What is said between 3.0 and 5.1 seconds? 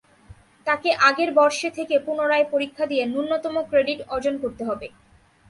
ন্যূনতম ক্রেডিট অর্জন করতে হবে।